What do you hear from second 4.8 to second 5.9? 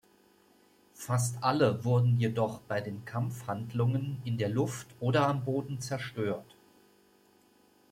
oder am Boden